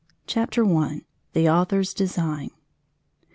[0.25, 1.03] CHAPTER I.
[1.33, 2.49] THE AUTHOR'S DESIGN.